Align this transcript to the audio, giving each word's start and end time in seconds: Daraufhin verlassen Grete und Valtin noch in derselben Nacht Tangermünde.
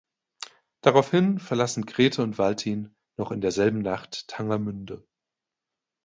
Daraufhin 0.83 1.37
verlassen 1.37 1.85
Grete 1.85 2.23
und 2.23 2.39
Valtin 2.39 2.95
noch 3.17 3.29
in 3.31 3.39
derselben 3.39 3.83
Nacht 3.83 4.27
Tangermünde. 4.29 5.05